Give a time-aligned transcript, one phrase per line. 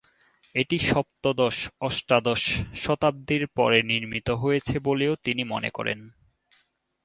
[0.55, 2.41] এটি সপ্তদশ-অষ্টাদশ
[2.75, 5.99] শতাব্দীর পরে নির্মিত হয়েছে বলেও তিনি মনে করেন।